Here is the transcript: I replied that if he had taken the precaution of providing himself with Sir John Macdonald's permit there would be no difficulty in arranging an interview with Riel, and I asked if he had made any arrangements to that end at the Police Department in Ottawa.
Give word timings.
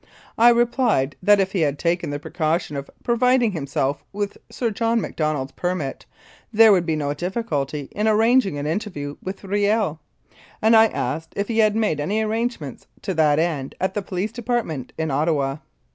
I 0.35 0.49
replied 0.49 1.15
that 1.21 1.39
if 1.39 1.51
he 1.51 1.59
had 1.59 1.77
taken 1.77 2.09
the 2.09 2.17
precaution 2.17 2.75
of 2.75 2.89
providing 3.03 3.51
himself 3.51 4.03
with 4.11 4.35
Sir 4.49 4.71
John 4.71 4.99
Macdonald's 4.99 5.51
permit 5.51 6.07
there 6.51 6.71
would 6.71 6.87
be 6.87 6.95
no 6.95 7.13
difficulty 7.13 7.87
in 7.91 8.07
arranging 8.07 8.57
an 8.57 8.65
interview 8.65 9.17
with 9.21 9.43
Riel, 9.43 9.99
and 10.59 10.75
I 10.75 10.87
asked 10.87 11.33
if 11.35 11.49
he 11.49 11.59
had 11.59 11.75
made 11.75 11.99
any 11.99 12.19
arrangements 12.23 12.87
to 13.03 13.13
that 13.13 13.37
end 13.37 13.75
at 13.79 13.93
the 13.93 14.01
Police 14.01 14.31
Department 14.31 14.91
in 14.97 15.11
Ottawa. 15.11 15.57